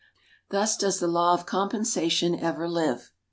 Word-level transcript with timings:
Thus 0.49 0.77
does 0.77 0.99
the 0.99 1.05
law 1.07 1.35
of 1.35 1.45
compensation 1.45 2.33
ever 2.33 2.67
live. 2.67 3.11